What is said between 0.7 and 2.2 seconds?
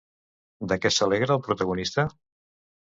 De què s'alegra el protagonista?